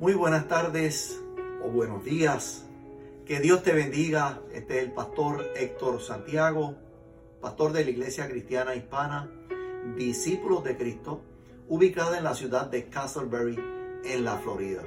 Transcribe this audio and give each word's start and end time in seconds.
Muy 0.00 0.14
buenas 0.14 0.48
tardes 0.48 1.22
o 1.62 1.68
buenos 1.68 2.02
días. 2.02 2.64
Que 3.26 3.38
Dios 3.38 3.62
te 3.62 3.74
bendiga. 3.74 4.40
Este 4.50 4.78
es 4.78 4.84
el 4.84 4.92
pastor 4.92 5.44
Héctor 5.54 6.00
Santiago, 6.00 6.74
pastor 7.42 7.74
de 7.74 7.84
la 7.84 7.90
Iglesia 7.90 8.26
Cristiana 8.26 8.74
Hispana, 8.74 9.30
discípulos 9.98 10.64
de 10.64 10.78
Cristo, 10.78 11.20
ubicada 11.68 12.16
en 12.16 12.24
la 12.24 12.34
ciudad 12.34 12.70
de 12.70 12.88
Castleberry, 12.88 13.58
en 14.02 14.24
la 14.24 14.38
Florida. 14.38 14.82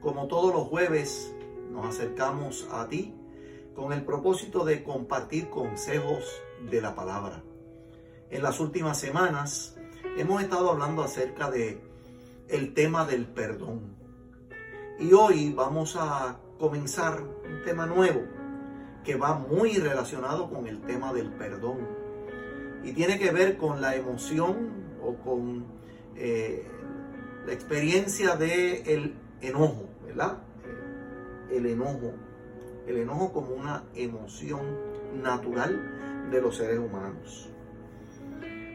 Como 0.00 0.26
todos 0.26 0.52
los 0.52 0.66
jueves, 0.66 1.32
nos 1.70 1.86
acercamos 1.86 2.66
a 2.72 2.88
ti 2.88 3.14
con 3.76 3.92
el 3.92 4.04
propósito 4.04 4.64
de 4.64 4.82
compartir 4.82 5.50
consejos 5.50 6.24
de 6.68 6.80
la 6.80 6.96
palabra. 6.96 7.44
En 8.30 8.42
las 8.42 8.58
últimas 8.58 8.98
semanas 8.98 9.76
hemos 10.18 10.42
estado 10.42 10.72
hablando 10.72 11.04
acerca 11.04 11.48
de 11.48 11.80
el 12.48 12.74
tema 12.74 13.04
del 13.04 13.24
perdón. 13.26 14.04
Y 14.98 15.12
hoy 15.12 15.52
vamos 15.52 15.96
a 15.98 16.38
comenzar 16.58 17.20
un 17.22 17.62
tema 17.64 17.86
nuevo 17.86 18.22
que 19.04 19.16
va 19.16 19.34
muy 19.34 19.74
relacionado 19.74 20.50
con 20.50 20.66
el 20.66 20.80
tema 20.82 21.12
del 21.12 21.30
perdón. 21.30 21.78
Y 22.82 22.92
tiene 22.92 23.18
que 23.18 23.30
ver 23.30 23.56
con 23.56 23.80
la 23.80 23.94
emoción 23.94 24.70
o 25.02 25.14
con 25.16 25.64
eh, 26.16 26.66
la 27.46 27.52
experiencia 27.52 28.36
del 28.36 28.86
el 28.86 29.14
enojo, 29.40 29.88
¿verdad? 30.06 30.38
El 31.50 31.66
enojo 31.66 32.14
el 32.86 32.98
enojo 32.98 33.32
como 33.32 33.54
una 33.54 33.84
emoción 33.94 34.62
natural 35.22 36.28
de 36.30 36.40
los 36.40 36.56
seres 36.56 36.78
humanos. 36.78 37.48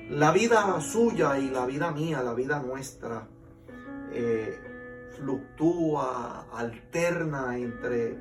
La 0.10 0.32
vida 0.32 0.80
suya 0.82 1.40
y 1.40 1.50
la 1.50 1.66
vida 1.66 1.92
mía, 1.92 2.22
la 2.22 2.34
vida 2.34 2.60
nuestra, 2.60 3.28
eh, 4.12 4.60
fluctúa, 5.22 6.48
alterna 6.52 7.58
entre, 7.58 8.18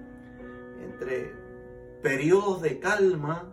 entre 0.85 1.33
periodos 2.03 2.61
de 2.61 2.79
calma, 2.79 3.53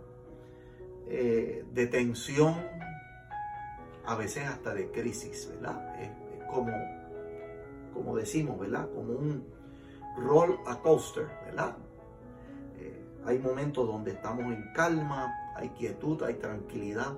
eh, 1.08 1.66
de 1.74 1.88
tensión, 1.88 2.56
a 4.06 4.16
veces 4.16 4.46
hasta 4.46 4.74
de 4.74 4.92
crisis, 4.92 5.50
¿verdad? 5.50 6.02
Es, 6.02 6.10
como, 6.52 6.74
como 7.94 8.16
decimos, 8.16 8.60
¿verdad? 8.60 8.90
Como 8.94 9.14
un 9.14 9.48
roll 10.18 10.60
a 10.66 10.80
coaster, 10.82 11.28
¿verdad? 11.46 11.78
Hay 13.26 13.40
momentos 13.40 13.86
donde 13.86 14.12
estamos 14.12 14.46
en 14.46 14.72
calma, 14.74 15.34
hay 15.58 15.70
quietud, 15.72 16.24
hay 16.24 16.36
tranquilidad, 16.36 17.18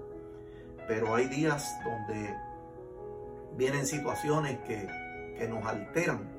pero 0.87 1.13
hay 1.13 1.27
días 1.27 1.79
donde 1.83 2.35
vienen 3.55 3.85
situaciones 3.85 4.57
que, 4.61 4.87
nos 5.47 5.65
alteran. 5.65 6.29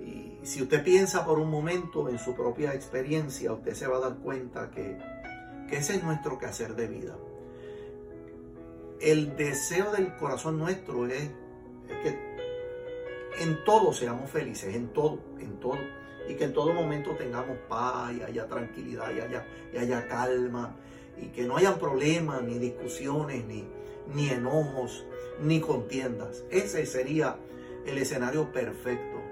Y 0.00 0.38
si 0.42 0.62
usted 0.62 0.82
piensa 0.82 1.24
por 1.24 1.38
un 1.38 1.50
momento 1.50 2.08
en 2.08 2.18
su 2.18 2.34
propia 2.34 2.74
experiencia, 2.74 3.52
usted 3.52 3.74
se 3.74 3.86
va 3.86 3.96
a 3.96 4.00
dar 4.00 4.16
cuenta 4.18 4.70
que, 4.70 4.98
ese 5.70 5.96
es 5.96 6.02
nuestro 6.02 6.38
quehacer 6.38 6.74
de 6.74 6.86
vida. 6.86 7.16
El 9.00 9.36
deseo 9.36 9.92
del 9.92 10.16
corazón 10.16 10.58
nuestro 10.58 11.06
es, 11.06 11.30
que 12.02 12.18
en 13.40 13.64
todo 13.64 13.92
seamos 13.92 14.30
felices, 14.30 14.74
en 14.74 14.88
todo, 14.88 15.20
en 15.38 15.60
todo 15.60 15.78
y 16.28 16.34
que 16.34 16.44
en 16.44 16.52
todo 16.52 16.72
momento 16.74 17.12
tengamos 17.12 17.56
paz 17.68 18.12
y 18.12 18.22
haya 18.22 18.46
tranquilidad 18.46 19.10
y 19.14 19.20
haya, 19.20 19.46
y 19.72 19.78
haya 19.78 20.06
calma 20.08 20.76
y 21.20 21.26
que 21.28 21.44
no 21.44 21.56
hayan 21.56 21.78
problemas, 21.78 22.42
ni 22.42 22.58
discusiones, 22.58 23.44
ni, 23.44 23.64
ni 24.14 24.28
enojos, 24.30 25.04
ni 25.42 25.60
contiendas. 25.60 26.44
Ese 26.50 26.86
sería 26.86 27.36
el 27.88 27.98
escenario 27.98 28.52
perfecto. 28.52 29.22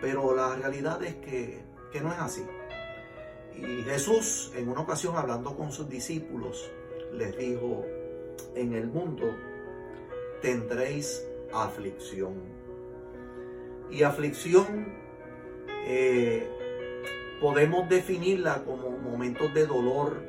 Pero 0.00 0.34
la 0.34 0.56
realidad 0.56 1.02
es 1.02 1.14
que, 1.16 1.62
que 1.92 2.00
no 2.00 2.12
es 2.12 2.18
así. 2.18 2.44
Y 3.56 3.82
Jesús 3.82 4.52
en 4.56 4.68
una 4.68 4.80
ocasión 4.80 5.16
hablando 5.16 5.56
con 5.56 5.72
sus 5.72 5.88
discípulos 5.88 6.70
les 7.12 7.36
dijo, 7.36 7.84
en 8.54 8.74
el 8.74 8.86
mundo 8.86 9.26
tendréis 10.40 11.24
aflicción. 11.52 12.34
Y 13.90 14.02
aflicción 14.02 14.94
eh, 15.86 16.48
podemos 17.40 17.88
definirla 17.88 18.64
como 18.64 18.90
momentos 18.90 19.52
de 19.52 19.66
dolor, 19.66 20.26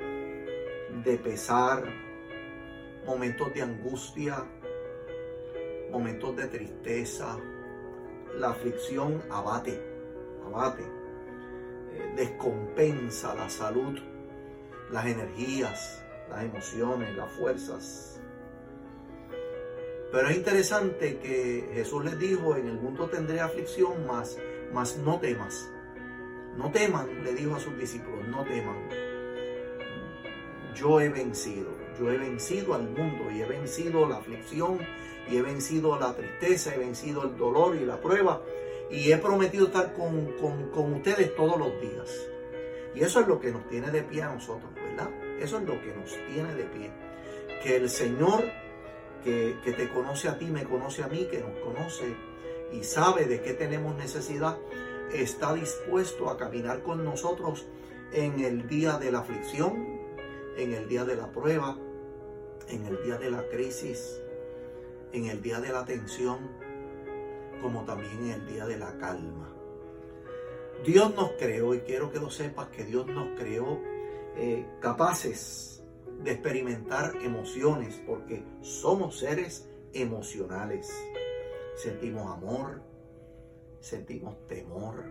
de 1.04 1.18
pesar, 1.18 1.84
momentos 3.06 3.54
de 3.54 3.62
angustia, 3.62 4.46
momentos 5.94 6.36
de 6.36 6.48
tristeza. 6.48 7.38
La 8.38 8.50
aflicción 8.50 9.22
abate, 9.30 9.80
abate, 10.44 10.82
eh, 10.82 12.14
descompensa 12.18 13.36
la 13.36 13.48
salud, 13.48 14.00
las 14.92 15.06
energías, 15.06 16.04
las 16.30 16.44
emociones, 16.44 17.16
las 17.16 17.32
fuerzas. 17.34 18.20
Pero 20.12 20.28
es 20.30 20.36
interesante 20.36 21.20
que 21.20 21.70
Jesús 21.74 22.04
les 22.04 22.18
dijo, 22.20 22.56
en 22.56 22.68
el 22.68 22.76
mundo 22.76 23.08
tendré 23.08 23.40
aflicción, 23.40 24.06
más 24.08 24.38
mas 24.74 24.98
no 24.98 25.20
temas. 25.20 25.70
No 26.58 26.72
teman, 26.72 27.24
le 27.24 27.34
dijo 27.34 27.56
a 27.56 27.60
sus 27.60 27.78
discípulos, 27.78 28.28
no 28.28 28.44
teman. 28.44 28.90
Yo 30.76 31.00
he 31.00 31.10
vencido, 31.10 31.70
yo 32.00 32.12
he 32.12 32.18
vencido 32.18 32.74
al 32.74 32.90
mundo 32.90 33.30
y 33.32 33.42
he 33.42 33.46
vencido 33.46 34.08
la 34.08 34.18
aflicción 34.18 34.80
y 35.30 35.38
he 35.38 35.42
vencido 35.42 35.98
la 36.00 36.16
tristeza, 36.16 36.76
he 36.76 36.78
vencido 36.78 37.24
el 37.24 37.38
dolor 37.38 37.76
y 37.76 37.86
la 37.86 38.00
prueba 38.00 38.42
y 38.90 39.12
he 39.12 39.18
prometido 39.18 39.68
estar 39.68 39.94
con, 39.94 40.94
ustedes 40.94 41.36
todos 41.36 41.58
los 41.58 41.80
días. 41.82 42.10
Y 42.96 43.02
eso 43.02 43.22
es 43.22 43.28
lo 43.28 43.40
que 43.40 43.52
nos 43.52 43.68
tiene 43.68 43.90
de 43.90 44.04
pie 44.04 44.22
a 44.22 44.34
nosotros, 44.34 44.72
¿verdad? 44.76 45.10
Eso 45.40 45.58
es 45.58 45.64
lo 45.64 45.82
que 45.82 45.94
nos 45.96 46.12
tiene 46.32 46.54
de 46.54 46.64
pie. 46.66 46.92
Que 47.64 47.78
el 47.78 47.90
Señor 47.90 48.44
que, 49.24 49.58
que 49.64 49.72
te 49.72 49.90
conoce 49.90 50.28
a 50.28 50.38
ti, 50.38 50.46
me 50.46 50.64
conoce 50.64 51.02
a 51.02 51.08
mí, 51.08 51.28
que 51.32 51.40
nos 51.40 51.58
conoce 51.60 52.16
y 52.72 52.84
sabe 52.84 53.26
de 53.26 53.42
qué 53.42 53.54
tenemos 53.54 53.96
necesidad, 53.96 54.58
está 55.12 55.54
dispuesto 55.54 56.30
a 56.30 56.38
caminar 56.38 56.84
con 56.84 57.04
nosotros 57.04 57.66
en 58.12 58.40
el 58.42 58.68
día 58.68 58.98
de 58.98 59.12
la 59.12 59.20
aflicción, 59.20 60.00
en 60.58 60.74
el 60.74 60.88
día 60.88 61.04
de 61.04 61.16
la 61.16 61.32
prueba, 61.32 61.78
en 62.68 62.86
el 62.86 63.04
día 63.04 63.18
de 63.18 63.32
la 63.32 63.48
crisis, 63.50 64.22
en 65.14 65.26
el 65.26 65.42
día 65.42 65.60
de 65.62 65.72
la 65.72 65.86
tensión, 65.86 66.40
como 67.62 67.86
también 67.86 68.26
en 68.26 68.32
el 68.32 68.48
día 68.48 68.66
de 68.66 68.78
la 68.78 68.98
calma. 68.98 69.50
Dios 70.86 71.16
nos 71.16 71.32
creó, 71.34 71.74
y 71.74 71.80
quiero 71.80 72.12
que 72.12 72.20
lo 72.20 72.30
sepas, 72.30 72.68
que 72.68 72.84
Dios 72.84 73.08
nos 73.08 73.40
creó 73.40 73.80
eh, 74.36 74.66
capaces 74.82 75.84
de 76.22 76.32
experimentar 76.32 77.16
emociones, 77.24 78.02
porque 78.06 78.44
somos 78.62 79.20
seres 79.20 79.70
emocionales 79.94 80.92
sentimos 81.76 82.32
amor, 82.32 82.82
sentimos 83.80 84.36
temor, 84.48 85.04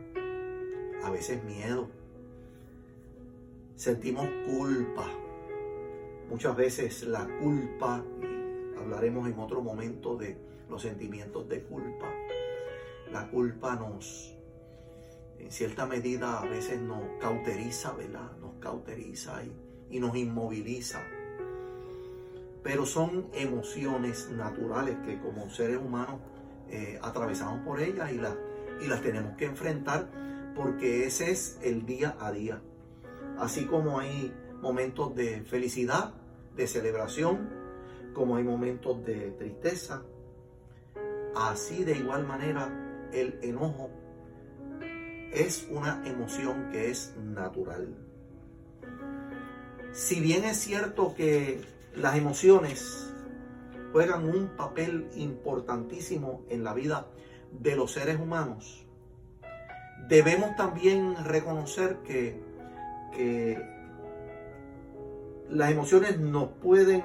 a 1.03 1.11
veces 1.11 1.43
miedo, 1.45 1.89
sentimos 3.77 4.29
culpa. 4.47 5.09
Muchas 6.29 6.57
veces 6.57 7.03
la 7.03 7.29
culpa, 7.41 8.05
hablaremos 8.83 9.29
en 9.29 9.39
otro 9.39 9.63
momento 9.63 10.17
de 10.17 10.37
los 10.69 10.83
sentimientos 10.83 11.49
de 11.49 11.63
culpa, 11.63 12.13
la 13.11 13.29
culpa 13.29 13.77
nos, 13.77 14.37
en 15.39 15.51
cierta 15.51 15.87
medida, 15.87 16.41
a 16.41 16.47
veces 16.47 16.81
nos 16.81 17.03
cauteriza, 17.21 17.93
¿verdad? 17.93 18.37
Nos 18.41 18.55
cauteriza 18.61 19.43
y, 19.45 19.97
y 19.97 20.01
nos 20.01 20.17
inmoviliza. 20.17 21.01
Pero 22.63 22.87
son 22.87 23.29
emociones 23.35 24.31
naturales 24.31 24.97
que 25.05 25.21
como 25.21 25.51
seres 25.51 25.79
humanos 25.79 26.21
eh, 26.71 26.99
atravesamos 27.03 27.61
por 27.67 27.81
ellas 27.81 28.11
y, 28.13 28.21
y 28.85 28.89
las 28.89 29.03
tenemos 29.03 29.37
que 29.37 29.47
enfrentar 29.47 30.09
porque 30.55 31.07
ese 31.07 31.31
es 31.31 31.59
el 31.63 31.85
día 31.85 32.17
a 32.21 32.33
día. 32.33 32.63
Así 33.39 33.67
como 33.67 33.99
hay 33.99 34.33
momentos 34.61 35.15
de 35.15 35.43
felicidad, 35.43 36.15
de 36.57 36.67
celebración, 36.67 37.62
como 38.13 38.37
hay 38.37 38.45
momentos 38.45 39.05
de 39.05 39.33
tristeza, 39.33 40.03
así 41.35 41.85
de 41.85 41.97
igual 41.97 42.27
manera 42.27 42.69
el 43.13 43.39
enojo 43.43 43.91
es 45.33 45.67
una 45.71 46.03
emoción 46.07 46.71
que 46.71 46.91
es 46.91 47.15
natural. 47.17 47.95
Si 49.93 50.21
bien 50.21 50.45
es 50.45 50.59
cierto 50.59 51.15
que 51.15 51.61
las 51.95 52.17
emociones 52.17 53.13
juegan 53.93 54.29
un 54.29 54.49
papel 54.57 55.09
importantísimo 55.17 56.43
en 56.49 56.65
la 56.65 56.73
vida 56.75 57.07
de 57.51 57.77
los 57.77 57.93
seres 57.93 58.19
humanos, 58.19 58.87
debemos 60.09 60.57
también 60.57 61.15
reconocer 61.25 61.99
que, 61.99 62.51
las 65.51 65.71
emociones 65.71 66.19
nos 66.19 66.49
pueden 66.63 67.03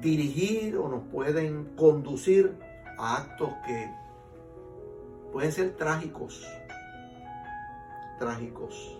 dirigir 0.00 0.76
o 0.76 0.88
nos 0.88 1.04
pueden 1.08 1.76
conducir 1.76 2.56
a 2.98 3.18
actos 3.18 3.50
que, 3.66 3.90
pueden 5.32 5.52
ser 5.52 5.76
trágicos, 5.76 6.46
trágicos, 8.18 8.98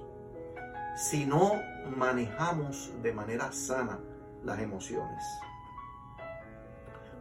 si 0.96 1.26
no 1.26 1.54
manejamos 1.96 2.92
de 3.02 3.12
manera 3.12 3.52
sana 3.52 3.98
las 4.44 4.58
emociones. 4.60 5.24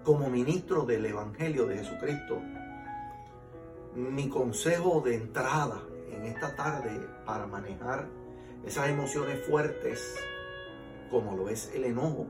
Como 0.04 0.30
ministro 0.30 0.84
del 0.84 1.06
Evangelio 1.06 1.66
de 1.66 1.78
Jesucristo, 1.78 2.42
mi 3.96 4.30
consejo 4.30 5.02
de 5.02 5.16
entrada 5.16 5.82
en 6.12 6.26
esta 6.26 6.56
tarde 6.56 7.08
para 7.26 7.48
manejar 7.48 8.08
esas 8.66 8.90
emociones 8.90 9.46
fuertes, 9.46 10.16
como 11.10 11.36
lo 11.36 11.50
es 11.50 11.74
el 11.74 11.86
enojo, 11.86 12.28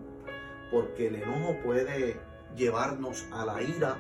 porque 0.72 1.08
el 1.08 1.16
enojo 1.16 1.58
puede 1.64 2.20
llevarnos 2.56 3.26
a 3.32 3.46
la 3.46 3.62
ira 3.62 3.98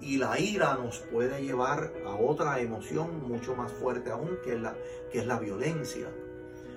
y 0.00 0.16
la 0.16 0.38
ira 0.38 0.74
nos 0.74 0.98
puede 0.98 1.42
llevar 1.42 1.92
a 2.06 2.14
otra 2.14 2.60
emoción 2.60 3.28
mucho 3.28 3.54
más 3.54 3.70
fuerte 3.72 4.10
aún, 4.10 4.38
que 4.42 4.54
es 4.54 4.60
la, 4.60 4.74
que 5.12 5.18
es 5.18 5.26
la 5.26 5.38
violencia. 5.38 6.08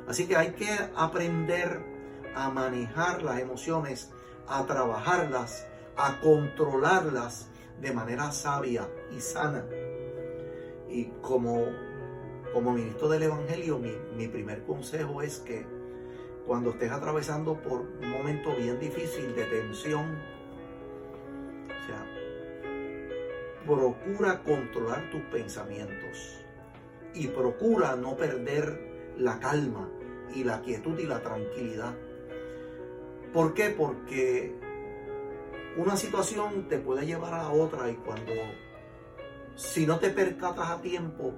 Así 0.07 0.27
que 0.27 0.35
hay 0.35 0.51
que 0.51 0.69
aprender 0.95 1.79
a 2.35 2.49
manejar 2.49 3.23
las 3.23 3.39
emociones, 3.39 4.11
a 4.47 4.65
trabajarlas, 4.65 5.65
a 5.95 6.19
controlarlas 6.19 7.47
de 7.79 7.93
manera 7.93 8.31
sabia 8.31 8.89
y 9.15 9.21
sana. 9.21 9.65
Y 10.89 11.05
como, 11.21 11.65
como 12.51 12.73
ministro 12.73 13.07
del 13.07 13.23
Evangelio, 13.23 13.79
mi, 13.79 13.93
mi 14.17 14.27
primer 14.27 14.63
consejo 14.63 15.21
es 15.21 15.39
que 15.39 15.65
cuando 16.45 16.71
estés 16.71 16.91
atravesando 16.91 17.61
por 17.61 17.81
un 17.81 18.09
momento 18.09 18.55
bien 18.55 18.79
difícil 18.79 19.35
de 19.35 19.45
tensión, 19.45 20.19
o 21.65 21.85
sea, 21.85 22.05
procura 23.65 24.43
controlar 24.43 25.09
tus 25.09 25.21
pensamientos 25.23 26.43
y 27.13 27.27
procura 27.27 27.95
no 27.95 28.15
perder 28.17 29.13
la 29.17 29.39
calma 29.39 29.89
y 30.33 30.43
la 30.43 30.61
quietud 30.61 30.97
y 30.99 31.05
la 31.05 31.21
tranquilidad. 31.21 31.93
¿Por 33.31 33.53
qué? 33.53 33.69
Porque 33.69 34.55
una 35.77 35.95
situación 35.95 36.67
te 36.67 36.77
puede 36.77 37.05
llevar 37.05 37.33
a 37.33 37.49
otra 37.49 37.89
y 37.89 37.95
cuando, 37.95 38.31
si 39.55 39.85
no 39.85 39.99
te 39.99 40.09
percatas 40.09 40.69
a 40.69 40.81
tiempo, 40.81 41.33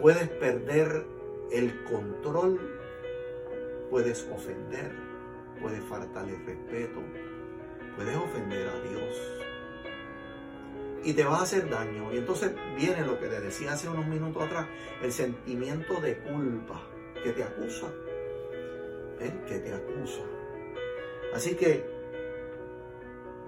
puedes 0.00 0.28
perder 0.28 1.06
el 1.50 1.84
control, 1.84 2.79
puedes 3.90 4.26
ofender, 4.32 4.92
puedes 5.60 5.82
faltarle 5.84 6.36
respeto, 6.46 7.02
puedes 7.96 8.16
ofender 8.16 8.68
a 8.68 8.80
Dios 8.80 9.40
y 11.02 11.12
te 11.12 11.24
va 11.24 11.38
a 11.38 11.42
hacer 11.42 11.68
daño. 11.68 12.12
Y 12.12 12.18
entonces 12.18 12.52
viene 12.76 13.04
lo 13.04 13.18
que 13.18 13.26
te 13.26 13.40
decía 13.40 13.72
hace 13.72 13.88
unos 13.88 14.06
minutos 14.06 14.42
atrás, 14.42 14.66
el 15.02 15.12
sentimiento 15.12 16.00
de 16.00 16.18
culpa 16.18 16.82
que 17.22 17.32
te 17.32 17.42
acusa. 17.42 17.86
¿eh? 19.20 19.32
Que 19.46 19.58
te 19.58 19.74
acusa. 19.74 20.22
Así 21.34 21.54
que 21.54 21.84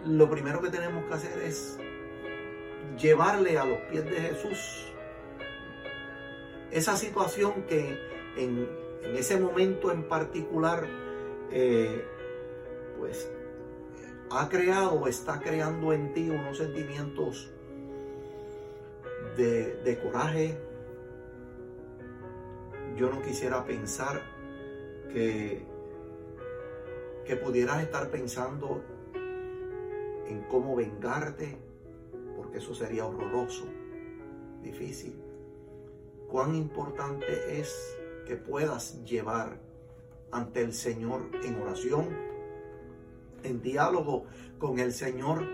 lo 0.04 0.28
primero 0.30 0.60
que 0.60 0.70
tenemos 0.70 1.04
que 1.06 1.14
hacer 1.14 1.42
es 1.42 1.78
llevarle 2.98 3.58
a 3.58 3.64
los 3.64 3.78
pies 3.82 4.04
de 4.04 4.20
Jesús 4.20 4.92
esa 6.70 6.96
situación 6.96 7.64
que 7.68 7.98
en, 8.36 8.68
ese 9.04 9.38
momento 9.38 9.90
en 9.90 10.04
particular, 10.08 10.86
eh, 11.50 12.04
pues 12.98 13.30
ha 14.30 14.48
creado 14.48 14.94
o 14.94 15.08
está 15.08 15.40
creando 15.40 15.92
en 15.92 16.14
ti 16.14 16.30
unos 16.30 16.58
sentimientos 16.58 17.50
de, 19.36 20.00
coraje. 20.02 20.58
Yo 22.96 23.10
no 23.10 23.22
quisiera 23.22 23.64
pensar 23.64 24.22
que, 25.12 25.64
que 27.24 27.36
pudieras 27.36 27.82
estar 27.82 28.10
pensando 28.10 28.82
en 30.28 30.42
cómo 30.48 30.76
vengarte, 30.76 31.58
porque 32.36 32.58
eso 32.58 32.74
sería 32.74 33.06
horroroso, 33.06 33.64
difícil. 34.62 35.20
Cuán 36.28 36.54
importante 36.54 37.60
es 37.60 37.98
que 38.26 38.36
puedas 38.36 39.02
llevar 39.04 39.58
ante 40.30 40.62
el 40.62 40.72
Señor 40.72 41.30
en 41.44 41.60
oración 41.60 42.32
en 43.44 43.62
diálogo 43.62 44.24
con 44.58 44.78
el 44.78 44.92
Señor 44.92 45.46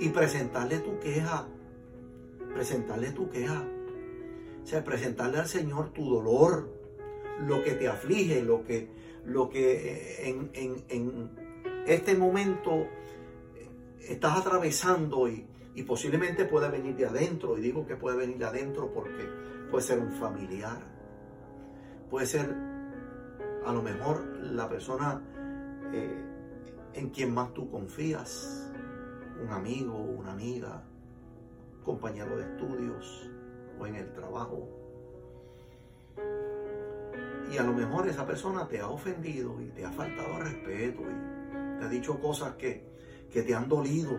y 0.00 0.08
presentarle 0.10 0.78
tu 0.78 0.98
queja. 0.98 1.48
Presentarle 2.54 3.12
tu 3.12 3.30
queja. 3.30 3.64
O 4.62 4.66
sea, 4.66 4.82
presentarle 4.82 5.38
al 5.38 5.46
Señor 5.46 5.92
tu 5.92 6.08
dolor, 6.08 6.68
lo 7.46 7.62
que 7.62 7.72
te 7.72 7.88
aflige, 7.88 8.42
lo 8.42 8.64
que, 8.64 8.88
lo 9.24 9.48
que 9.48 9.92
eh, 9.92 10.28
en, 10.28 10.50
en 10.88 11.30
este 11.86 12.16
momento 12.16 12.86
estás 14.00 14.38
atravesando 14.38 15.28
y, 15.28 15.46
y 15.74 15.82
posiblemente 15.82 16.46
puede 16.46 16.70
venir 16.70 16.96
de 16.96 17.06
adentro. 17.06 17.56
Y 17.56 17.60
digo 17.60 17.86
que 17.86 17.96
puede 17.96 18.16
venir 18.16 18.38
de 18.38 18.46
adentro 18.46 18.92
porque 18.92 19.28
puede 19.70 19.84
ser 19.84 19.98
un 19.98 20.12
familiar, 20.12 20.80
puede 22.10 22.26
ser 22.26 22.54
a 23.64 23.72
lo 23.72 23.82
mejor 23.82 24.24
la 24.42 24.68
persona 24.68 25.20
eh, 25.92 26.24
en 26.94 27.10
quien 27.10 27.34
más 27.34 27.52
tú 27.52 27.70
confías, 27.70 28.72
un 29.42 29.50
amigo, 29.50 29.94
una 29.94 30.32
amiga, 30.32 30.82
compañero 31.84 32.36
de 32.36 32.44
estudios 32.44 33.30
o 33.78 33.86
en 33.86 33.96
el 33.96 34.12
trabajo. 34.12 34.68
Y 37.52 37.58
a 37.58 37.62
lo 37.62 37.72
mejor 37.72 38.08
esa 38.08 38.26
persona 38.26 38.66
te 38.66 38.80
ha 38.80 38.88
ofendido 38.88 39.60
y 39.60 39.66
te 39.66 39.84
ha 39.84 39.92
faltado 39.92 40.38
respeto 40.40 41.02
y 41.02 41.78
te 41.78 41.84
ha 41.84 41.88
dicho 41.88 42.18
cosas 42.18 42.54
que, 42.56 42.84
que 43.30 43.42
te 43.42 43.54
han 43.54 43.68
dolido, 43.68 44.18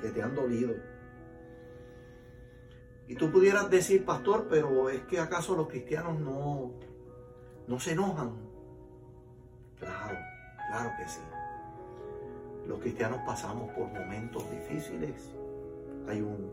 que 0.00 0.10
te 0.10 0.22
han 0.22 0.34
dolido. 0.34 0.74
Y 3.06 3.16
tú 3.16 3.30
pudieras 3.30 3.68
decir, 3.68 4.04
pastor, 4.04 4.46
pero 4.48 4.88
es 4.88 5.02
que 5.02 5.18
acaso 5.18 5.54
los 5.54 5.68
cristianos 5.68 6.18
no, 6.18 6.72
no 7.66 7.80
se 7.80 7.92
enojan. 7.92 8.32
Claro, 9.78 10.18
claro 10.68 10.90
que 10.98 11.08
sí. 11.08 11.20
Los 12.66 12.80
cristianos 12.80 13.20
pasamos 13.26 13.70
por 13.72 13.88
momentos 13.88 14.50
difíciles. 14.50 15.30
Hay 16.08 16.20
un 16.20 16.50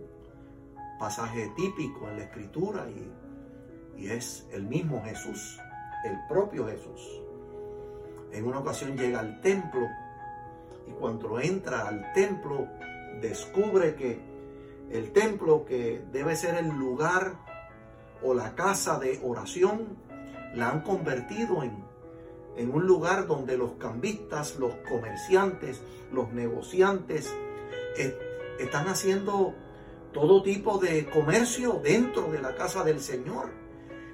pasaje 1.00 1.52
típico 1.56 2.08
en 2.10 2.18
la 2.18 2.24
escritura 2.24 2.86
y, 2.90 4.02
y 4.02 4.10
es 4.10 4.48
el 4.52 4.64
mismo 4.64 5.02
Jesús, 5.04 5.60
el 6.04 6.18
propio 6.28 6.68
Jesús. 6.68 7.22
En 8.32 8.46
una 8.46 8.60
ocasión 8.60 8.98
llega 8.98 9.20
al 9.20 9.42
templo 9.42 9.88
y 10.88 10.92
cuando 10.92 11.40
entra 11.40 11.88
al 11.88 12.12
templo 12.14 12.68
descubre 13.22 13.96
que 13.96 14.20
el 14.90 15.12
templo 15.12 15.66
que 15.66 16.04
debe 16.12 16.36
ser 16.36 16.56
el 16.56 16.68
lugar 16.68 17.36
o 18.24 18.34
la 18.34 18.56
casa 18.56 19.00
de 19.00 19.20
oración 19.24 19.98
la 20.56 20.70
han 20.70 20.82
convertido 20.82 21.64
en 21.64 21.92
en 22.56 22.72
un 22.74 22.86
lugar 22.86 23.28
donde 23.28 23.58
los 23.58 23.74
cambistas, 23.74 24.58
los 24.58 24.74
comerciantes, 24.90 25.82
los 26.12 26.32
negociantes 26.34 27.34
eh, 27.98 28.18
están 28.60 28.88
haciendo 28.88 29.54
todo 30.12 30.44
tipo 30.44 30.78
de 30.78 31.06
comercio 31.06 31.80
dentro 31.84 32.32
de 32.32 32.42
la 32.42 32.56
casa 32.56 32.84
del 32.84 33.00
Señor, 33.00 33.50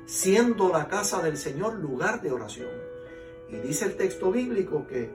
siendo 0.05 0.69
la 0.69 0.87
casa 0.87 1.21
del 1.21 1.37
Señor 1.37 1.75
lugar 1.75 2.21
de 2.21 2.31
oración. 2.31 2.69
Y 3.49 3.55
dice 3.57 3.85
el 3.85 3.95
texto 3.95 4.31
bíblico 4.31 4.85
que, 4.87 5.09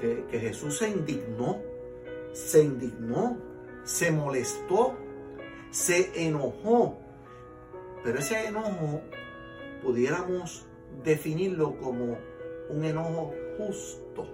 que 0.00 0.38
Jesús 0.38 0.78
se 0.78 0.88
indignó, 0.88 1.60
se 2.32 2.62
indignó, 2.62 3.36
se 3.84 4.10
molestó, 4.12 4.96
se 5.70 6.26
enojó. 6.26 6.98
Pero 8.04 8.18
ese 8.18 8.46
enojo 8.46 9.02
pudiéramos 9.82 10.66
definirlo 11.04 11.78
como 11.78 12.18
un 12.68 12.84
enojo 12.84 13.32
justo. 13.56 14.26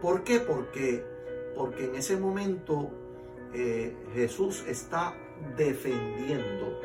¿Por 0.00 0.24
qué? 0.24 0.40
Porque, 0.40 1.04
porque 1.54 1.84
en 1.84 1.94
ese 1.94 2.16
momento 2.16 2.90
eh, 3.52 3.96
Jesús 4.14 4.64
está 4.66 5.14
defendiendo, 5.56 6.80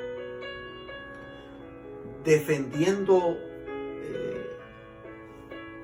defendiendo 2.23 3.37
eh, 4.03 4.47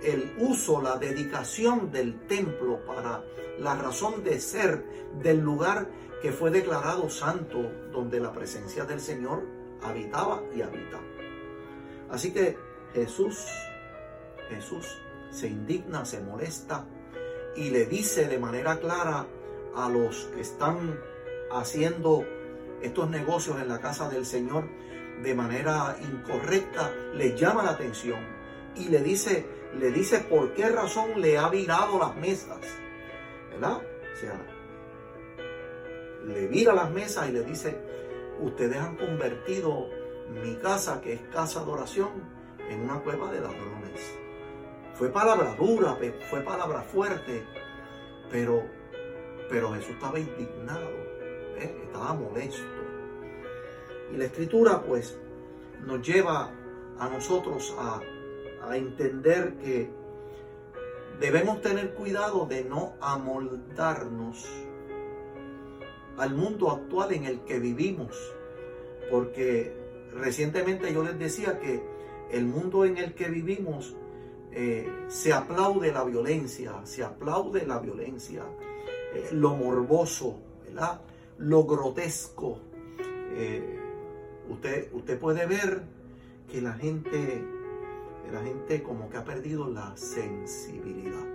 el 0.03 0.33
uso, 0.39 0.81
la 0.81 0.97
dedicación 0.97 1.91
del 1.91 2.27
templo 2.27 2.85
para 2.85 3.23
la 3.59 3.75
razón 3.75 4.23
de 4.23 4.39
ser 4.39 4.83
del 5.21 5.39
lugar 5.39 5.89
que 6.21 6.31
fue 6.31 6.51
declarado 6.51 7.09
santo, 7.09 7.71
donde 7.91 8.19
la 8.19 8.31
presencia 8.31 8.85
del 8.85 8.99
Señor 8.99 9.43
habitaba 9.81 10.43
y 10.55 10.61
habita. 10.61 10.99
Así 12.09 12.31
que 12.31 12.57
Jesús 12.93 13.47
Jesús 14.49 15.01
se 15.31 15.47
indigna, 15.47 16.05
se 16.05 16.21
molesta 16.21 16.85
y 17.55 17.69
le 17.69 17.85
dice 17.85 18.27
de 18.27 18.37
manera 18.37 18.79
clara 18.79 19.27
a 19.75 19.89
los 19.89 20.25
que 20.35 20.41
están 20.41 20.99
haciendo 21.51 22.25
estos 22.81 23.09
negocios 23.09 23.59
en 23.61 23.67
la 23.67 23.79
casa 23.79 24.09
del 24.09 24.25
Señor 24.25 24.67
de 25.21 25.33
manera 25.33 25.97
incorrecta, 26.01 26.91
le 27.13 27.37
llama 27.37 27.63
la 27.63 27.71
atención 27.71 28.19
y 28.75 28.89
le 28.89 29.01
dice, 29.01 29.45
le 29.79 29.91
dice 29.91 30.19
por 30.19 30.53
qué 30.53 30.69
razón 30.69 31.21
le 31.21 31.37
ha 31.37 31.49
virado 31.49 31.97
las 31.97 32.15
mesas. 32.17 32.59
¿Verdad? 33.49 33.77
O 33.77 34.19
sea, 34.19 34.41
le 36.25 36.47
vira 36.47 36.73
las 36.73 36.91
mesas 36.91 37.29
y 37.29 37.31
le 37.31 37.43
dice, 37.43 37.77
ustedes 38.41 38.77
han 38.77 38.97
convertido 38.97 39.87
mi 40.29 40.55
casa, 40.55 41.01
que 41.01 41.13
es 41.13 41.21
casa 41.33 41.63
de 41.63 41.71
oración, 41.71 42.09
en 42.69 42.81
una 42.81 42.99
cueva 43.01 43.31
de 43.31 43.41
ladrones. 43.41 44.17
Fue 44.93 45.09
palabra 45.09 45.55
dura, 45.55 45.97
fue 46.29 46.41
palabra 46.41 46.81
fuerte, 46.81 47.43
pero, 48.31 48.63
pero 49.49 49.73
Jesús 49.73 49.91
estaba 49.91 50.19
indignado, 50.19 50.89
¿eh? 51.57 51.81
estaba 51.83 52.13
molesto. 52.13 52.63
Y 54.13 54.17
la 54.17 54.25
escritura 54.25 54.81
pues 54.81 55.17
nos 55.85 56.01
lleva 56.01 56.51
a 56.97 57.09
nosotros 57.09 57.75
a, 57.77 57.99
a 58.67 58.77
entender 58.77 59.57
que 59.57 59.89
debemos 61.19 61.61
tener 61.61 61.93
cuidado 61.93 62.45
de 62.45 62.63
no 62.63 62.93
amoldarnos 63.01 64.45
al 66.17 66.33
mundo 66.33 66.71
actual 66.71 67.13
en 67.13 67.25
el 67.25 67.41
que 67.41 67.59
vivimos, 67.59 68.15
porque 69.11 69.84
recientemente 70.15 70.93
yo 70.93 71.03
les 71.03 71.17
decía 71.19 71.59
que 71.59 71.81
el 72.31 72.45
mundo 72.45 72.85
en 72.85 72.97
el 72.97 73.13
que 73.13 73.29
vivimos 73.29 73.95
eh, 74.51 74.89
se 75.07 75.33
aplaude 75.33 75.91
la 75.91 76.03
violencia, 76.03 76.73
se 76.85 77.03
aplaude 77.03 77.65
la 77.65 77.79
violencia, 77.79 78.43
eh, 79.13 79.29
lo 79.33 79.55
morboso, 79.55 80.39
¿verdad? 80.65 81.01
lo 81.37 81.65
grotesco. 81.65 82.59
Eh, 83.33 83.79
usted, 84.49 84.93
usted 84.93 85.19
puede 85.19 85.45
ver 85.45 85.83
que 86.49 86.61
la 86.61 86.73
gente, 86.73 87.43
la 88.31 88.41
gente 88.41 88.81
como 88.81 89.09
que 89.09 89.17
ha 89.17 89.25
perdido 89.25 89.69
la 89.69 89.95
sensibilidad. 89.97 91.25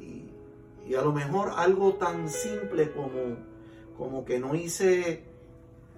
Y, 0.00 0.30
y 0.88 0.94
a 0.94 1.02
lo 1.02 1.12
mejor 1.12 1.50
algo 1.54 1.94
tan 1.94 2.30
simple 2.30 2.90
como, 2.92 3.36
como 3.98 4.24
que 4.24 4.38
no 4.38 4.54
hice 4.54 5.35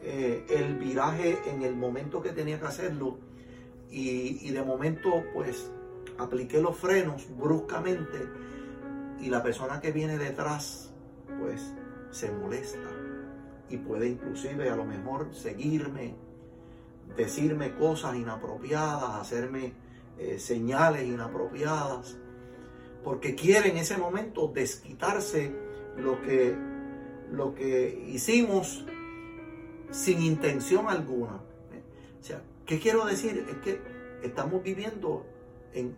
el 0.02 0.78
viraje 0.78 1.38
en 1.46 1.62
el 1.62 1.74
momento 1.74 2.22
que 2.22 2.30
tenía 2.30 2.58
que 2.60 2.66
hacerlo, 2.66 3.18
y, 3.90 4.50
de 4.50 4.62
momento 4.62 5.24
pues 5.32 5.70
apliqué 6.18 6.60
los 6.60 6.76
frenos 6.76 7.26
bruscamente 7.36 8.28
y 9.20 9.30
la 9.30 9.42
persona 9.42 9.80
que 9.80 9.92
viene 9.92 10.18
detrás 10.18 10.92
pues 11.40 11.72
se 12.10 12.30
molesta 12.30 12.88
y 13.68 13.76
puede 13.76 14.08
inclusive 14.08 14.70
a 14.70 14.76
lo 14.76 14.84
mejor 14.84 15.34
seguirme, 15.34 16.14
decirme 17.16 17.74
cosas 17.74 18.16
inapropiadas, 18.16 19.20
hacerme 19.20 19.74
eh, 20.18 20.38
señales 20.38 21.02
inapropiadas, 21.02 22.18
porque 23.04 23.34
quiere 23.34 23.70
en 23.70 23.76
ese 23.76 23.98
momento 23.98 24.50
desquitarse 24.54 25.54
lo 25.96 26.20
que, 26.22 26.56
lo 27.30 27.54
que 27.54 28.04
hicimos 28.08 28.86
sin 29.90 30.22
intención 30.22 30.88
alguna. 30.88 31.40
O 32.20 32.22
sea, 32.22 32.42
¿Qué 32.68 32.78
quiero 32.78 33.06
decir? 33.06 33.46
Es 33.48 33.56
que 33.64 33.80
estamos 34.22 34.62
viviendo 34.62 35.24
en, 35.72 35.96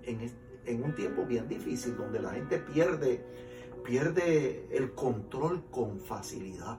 un 0.85 0.95
tiempo 0.95 1.25
bien 1.25 1.49
difícil 1.49 1.97
donde 1.97 2.21
la 2.21 2.31
gente 2.31 2.61
pierde, 2.61 3.27
pierde 3.85 4.69
el 4.71 4.95
control 4.95 5.65
con 5.69 5.99
facilidad. 5.99 6.79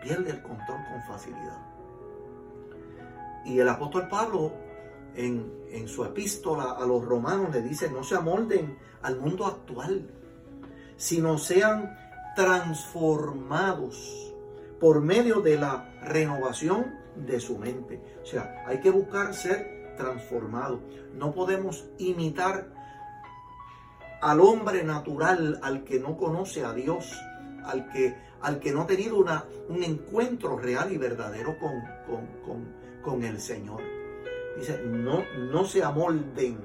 Pierde 0.00 0.30
el 0.30 0.42
control 0.42 0.78
con 0.88 1.02
facilidad. 1.02 1.66
Y 3.44 3.58
el 3.58 3.68
apóstol 3.68 4.06
Pablo 4.06 4.52
en, 5.16 5.52
en, 5.72 5.88
su 5.88 6.04
epístola 6.04 6.76
a 6.78 6.86
los 6.86 7.04
romanos 7.04 7.52
le 7.52 7.60
dice, 7.60 7.90
no 7.90 8.04
se 8.04 8.14
amolden 8.14 8.78
al 9.02 9.18
mundo 9.18 9.46
actual, 9.46 10.08
sino 10.96 11.38
sean 11.38 11.98
transformados 12.36 14.31
por 14.82 15.00
medio 15.00 15.40
de 15.40 15.56
la 15.56 15.94
renovación 16.02 16.98
de 17.14 17.38
su 17.38 17.56
mente. 17.56 18.02
O 18.20 18.26
sea, 18.26 18.64
hay 18.66 18.80
que 18.80 18.90
buscar 18.90 19.32
ser 19.32 19.94
transformado. 19.96 20.80
No 21.14 21.32
podemos 21.32 21.84
imitar 21.98 22.66
al 24.20 24.40
hombre 24.40 24.82
natural, 24.82 25.60
al 25.62 25.84
que 25.84 26.00
no 26.00 26.16
conoce 26.16 26.64
a 26.64 26.72
Dios, 26.72 27.16
al 27.64 27.90
que, 27.90 28.16
al 28.40 28.58
que 28.58 28.72
no 28.72 28.82
ha 28.82 28.86
tenido 28.88 29.18
una, 29.18 29.44
un 29.68 29.84
encuentro 29.84 30.58
real 30.58 30.90
y 30.92 30.98
verdadero 30.98 31.56
con, 31.60 32.66
con, 33.04 33.22
el 33.22 33.40
Señor. 33.40 33.82
Dice, 34.58 34.82
no, 34.84 35.22
no 35.52 35.64
se 35.64 35.84
amolden, 35.84 36.58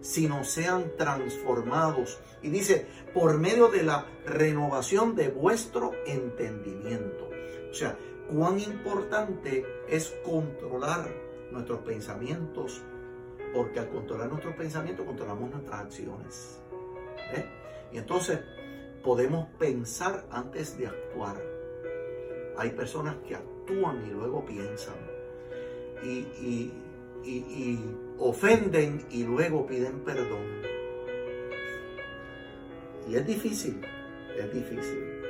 sino 0.00 0.42
sean 0.42 0.90
transformados. 0.98 2.18
Y 2.42 2.48
dice, 2.48 2.88
por 3.14 3.38
medio 3.38 3.68
de 3.68 3.84
la 3.84 4.04
renovación 4.24 5.14
de 5.14 5.28
vuestro 5.28 5.92
entendimiento. 6.06 7.35
O 7.76 7.78
sea, 7.78 7.94
cuán 8.32 8.58
importante 8.58 9.62
es 9.86 10.08
controlar 10.24 11.10
nuestros 11.52 11.80
pensamientos, 11.80 12.82
porque 13.52 13.80
al 13.80 13.90
controlar 13.90 14.30
nuestros 14.30 14.54
pensamientos 14.54 15.04
controlamos 15.04 15.50
nuestras 15.50 15.80
acciones. 15.82 16.58
¿eh? 17.34 17.44
Y 17.92 17.98
entonces 17.98 18.40
podemos 19.04 19.48
pensar 19.58 20.24
antes 20.30 20.78
de 20.78 20.86
actuar. 20.86 21.36
Hay 22.56 22.70
personas 22.70 23.16
que 23.28 23.36
actúan 23.36 24.06
y 24.06 24.10
luego 24.10 24.42
piensan. 24.46 24.96
Y, 26.02 26.72
y 27.26 27.80
ofenden 28.18 29.04
y 29.10 29.24
luego 29.24 29.66
piden 29.66 30.00
perdón. 30.00 30.62
Y 33.06 33.16
es 33.16 33.26
difícil, 33.26 33.82
es 34.34 34.54
difícil. 34.54 35.20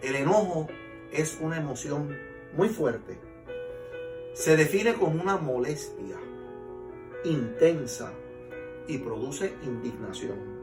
El 0.00 0.16
enojo 0.16 0.66
es 1.12 1.38
una 1.40 1.56
emoción 1.56 2.16
muy 2.56 2.68
fuerte. 2.68 3.18
Se 4.34 4.56
define 4.56 4.94
como 4.94 5.20
una 5.20 5.36
molestia 5.36 6.16
intensa 7.24 8.12
y 8.86 8.98
produce 8.98 9.54
indignación. 9.62 10.54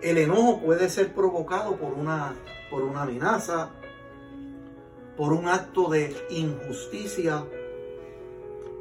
El 0.00 0.18
enojo 0.18 0.60
puede 0.60 0.88
ser 0.88 1.14
provocado 1.14 1.76
por 1.76 1.92
una, 1.92 2.34
por 2.70 2.82
una 2.82 3.02
amenaza, 3.02 3.70
por 5.16 5.32
un 5.32 5.46
acto 5.46 5.88
de 5.90 6.16
injusticia, 6.30 7.44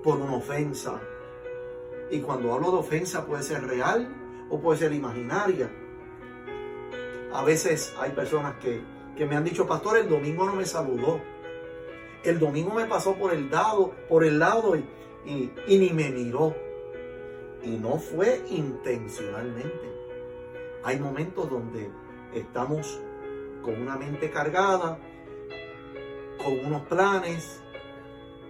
por 0.04 0.18
una 0.18 0.34
ofensa. 0.34 1.00
Y 2.10 2.22
cuando 2.22 2.54
hablo 2.54 2.72
de 2.72 2.78
ofensa 2.78 3.26
puede 3.26 3.44
ser 3.44 3.64
real 3.68 4.48
o 4.50 4.60
puede 4.60 4.80
ser 4.80 4.94
imaginaria. 4.94 5.70
A 7.34 7.44
veces 7.44 7.94
hay 8.00 8.12
personas 8.12 8.56
que 8.56 8.82
que 9.16 9.26
me 9.26 9.36
han 9.36 9.44
dicho, 9.44 9.68
pastor, 9.68 9.98
el 9.98 10.10
domingo 10.10 10.46
no 10.46 10.54
me 10.54 10.66
saludó. 10.66 11.22
El 12.24 12.40
domingo 12.40 12.74
me 12.74 12.86
pasó 12.86 13.16
por 13.16 13.34
el 13.34 13.50
lado, 13.50 13.94
por 14.08 14.24
el 14.24 14.40
lado 14.40 14.76
y, 14.76 15.52
y, 15.68 15.78
ni 15.78 15.90
me 15.90 16.10
miró. 16.10 16.56
Y 17.64 17.78
no 17.78 17.98
fue 17.98 18.44
intencionalmente. 18.50 19.92
Hay 20.84 21.00
momentos 21.00 21.50
donde 21.50 21.90
estamos 22.34 23.00
con 23.64 23.80
una 23.82 23.98
mente 23.98 24.32
cargada, 24.32 24.98
con 26.44 26.66
unos 26.66 26.82
planes 26.88 27.62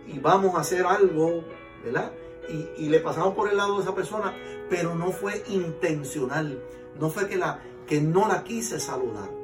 y 0.08 0.20
vamos 0.20 0.56
a 0.56 0.62
hacer 0.62 0.86
algo, 0.86 1.44
¿verdad? 1.84 2.12
Y, 2.50 2.86
y, 2.86 2.90
le 2.90 3.00
pasamos 3.00 3.34
por 3.36 3.50
el 3.50 3.58
lado 3.58 3.78
de 3.78 3.84
esa 3.84 3.96
persona, 3.96 4.34
pero 4.70 4.96
no 4.96 5.12
fue 5.12 5.44
intencional, 5.48 6.62
no 7.00 7.10
fue 7.10 7.28
que, 7.28 7.38
la, 7.38 7.62
que 7.88 8.02
no 8.02 8.28
la 8.28 8.44
quise 8.44 8.80
saludar. 8.80 9.41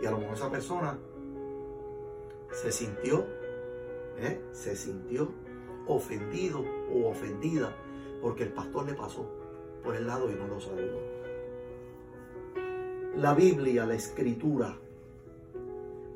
Y 0.00 0.06
a 0.06 0.10
lo 0.10 0.18
mejor 0.18 0.36
esa 0.36 0.50
persona 0.50 0.98
se 2.52 2.72
sintió, 2.72 3.26
¿eh? 4.18 4.40
se 4.52 4.76
sintió 4.76 5.30
ofendido 5.86 6.64
o 6.92 7.08
ofendida 7.08 7.74
porque 8.20 8.44
el 8.44 8.52
pastor 8.52 8.86
le 8.86 8.94
pasó 8.94 9.28
por 9.82 9.96
el 9.96 10.06
lado 10.06 10.30
y 10.30 10.34
no 10.34 10.46
lo 10.46 10.60
saludó. 10.60 11.00
La 13.16 13.34
Biblia, 13.34 13.86
la 13.86 13.94
escritura, 13.94 14.76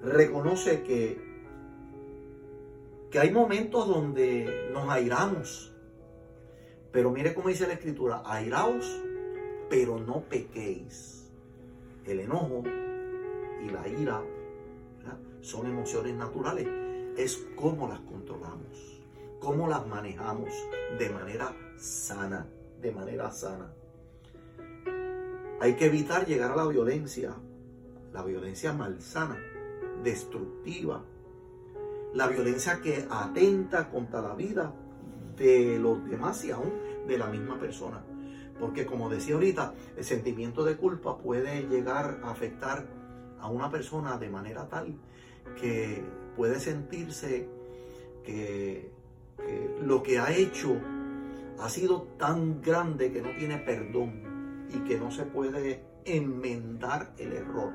reconoce 0.02 0.82
que, 0.82 1.20
que 3.10 3.18
hay 3.18 3.30
momentos 3.32 3.88
donde 3.88 4.70
nos 4.72 4.88
airamos. 4.88 5.74
Pero 6.92 7.10
mire 7.10 7.34
cómo 7.34 7.48
dice 7.48 7.66
la 7.66 7.72
escritura, 7.72 8.22
airaos, 8.24 9.00
pero 9.70 9.98
no 9.98 10.20
pequéis. 10.20 11.30
El 12.04 12.20
enojo 12.20 12.62
y 13.64 13.70
la 13.70 13.86
ira 13.88 14.22
son 15.40 15.66
emociones 15.66 16.14
naturales. 16.14 16.66
Es 17.16 17.36
cómo 17.56 17.88
las 17.88 18.00
controlamos, 18.00 19.02
cómo 19.40 19.68
las 19.68 19.86
manejamos 19.86 20.48
de 20.98 21.10
manera 21.10 21.54
sana, 21.76 22.46
de 22.80 22.92
manera 22.92 23.30
sana. 23.30 23.72
Hay 25.60 25.74
que 25.74 25.86
evitar 25.86 26.26
llegar 26.26 26.52
a 26.52 26.56
la 26.56 26.66
violencia, 26.66 27.34
la 28.12 28.22
violencia 28.22 28.72
malsana, 28.72 29.38
destructiva, 30.02 31.04
La 32.14 32.28
violencia 32.28 32.82
que 32.82 33.06
atenta 33.08 33.88
contra 33.88 34.20
la 34.20 34.34
vida 34.34 34.74
de 35.38 35.78
los 35.78 36.04
demás 36.10 36.44
y 36.44 36.50
aún 36.50 36.74
de 37.08 37.16
la 37.16 37.26
misma 37.26 37.58
persona. 37.58 38.04
Porque 38.60 38.84
como 38.84 39.08
decía 39.08 39.34
ahorita, 39.34 39.72
el 39.96 40.04
sentimiento 40.04 40.62
de 40.62 40.76
culpa 40.76 41.16
puede 41.16 41.62
llegar 41.68 42.20
a 42.22 42.30
afectar 42.30 42.86
a 43.42 43.48
una 43.48 43.70
persona 43.70 44.16
de 44.16 44.30
manera 44.30 44.68
tal 44.68 44.94
que 45.60 46.02
puede 46.36 46.60
sentirse 46.60 47.48
que, 48.24 48.90
lo 49.82 50.02
que 50.02 50.18
ha 50.18 50.32
hecho 50.32 50.76
ha 51.58 51.68
sido 51.68 52.02
tan 52.18 52.62
grande 52.62 53.12
que 53.12 53.20
no 53.20 53.30
tiene 53.36 53.58
perdón 53.58 54.66
y 54.70 54.78
que 54.88 54.98
no 54.98 55.10
se 55.10 55.24
puede 55.24 55.82
enmendar 56.04 57.12
el 57.18 57.32
error. 57.32 57.72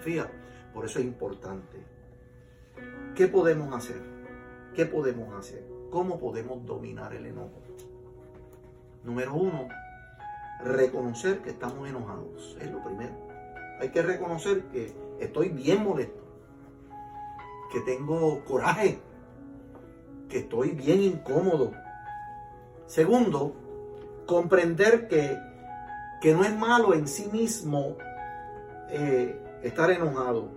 Fíjate, 0.00 0.34
por 0.74 0.84
eso 0.84 0.98
es 0.98 1.06
importante. 1.06 1.78
¿Qué 3.14 3.26
podemos 3.26 3.74
hacer? 3.74 4.02
¿Qué 4.74 4.84
podemos 4.84 5.34
hacer? 5.34 5.66
¿Cómo 5.90 6.20
podemos 6.20 6.64
dominar 6.64 7.14
el 7.14 7.26
enojo? 7.26 7.62
Número 9.02 9.34
uno, 9.34 9.68
reconocer 10.62 11.40
que 11.40 11.50
estamos 11.50 11.88
enojados. 11.88 12.56
Es 12.60 12.70
lo 12.70 12.84
primero. 12.84 13.29
Hay 13.80 13.88
que 13.88 14.02
reconocer 14.02 14.64
que 14.64 14.94
estoy 15.20 15.48
bien 15.48 15.82
molesto, 15.82 16.22
que 17.72 17.80
tengo 17.80 18.44
coraje, 18.44 19.00
que 20.28 20.40
estoy 20.40 20.72
bien 20.72 21.02
incómodo. 21.02 21.72
Segundo, 22.86 23.54
comprender 24.26 25.08
que, 25.08 25.38
que 26.20 26.34
no 26.34 26.44
es 26.44 26.54
malo 26.54 26.92
en 26.92 27.08
sí 27.08 27.30
mismo 27.32 27.96
eh, 28.90 29.40
estar 29.62 29.90
enojado, 29.90 30.50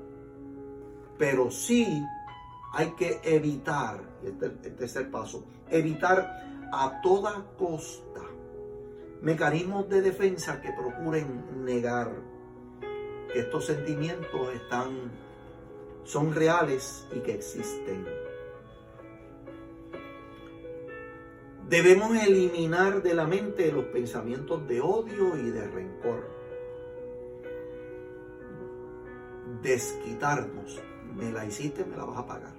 pero 1.18 1.50
sí 1.50 2.06
hay 2.74 2.92
que 2.92 3.22
evitar, 3.24 4.02
este 4.22 4.48
es 4.48 4.52
el 4.66 4.76
tercer 4.76 5.12
paso, 5.12 5.46
evitar 5.70 6.68
a 6.74 7.00
toda 7.02 7.46
costa 7.58 8.22
mecanismos 9.22 9.88
de 9.88 10.02
defensa 10.02 10.60
que 10.60 10.74
procuren 10.74 11.64
negar 11.64 12.33
que 13.34 13.40
estos 13.40 13.66
sentimientos 13.66 14.54
están, 14.54 15.12
son 16.04 16.34
reales 16.34 17.06
y 17.12 17.20
que 17.20 17.34
existen. 17.34 18.06
Debemos 21.68 22.16
eliminar 22.16 23.02
de 23.02 23.16
la 23.16 23.26
mente 23.26 23.72
los 23.72 23.86
pensamientos 23.86 24.68
de 24.68 24.80
odio 24.80 25.36
y 25.36 25.50
de 25.50 25.68
rencor. 25.68 26.30
Desquitarnos. 29.62 30.82
Me 31.16 31.32
la 31.32 31.46
hiciste, 31.46 31.84
me 31.84 31.98
la 31.98 32.06
vas 32.06 32.20
a 32.20 32.28
pagar. 32.28 32.54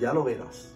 Ya 0.00 0.12
lo 0.12 0.24
verás 0.24 0.74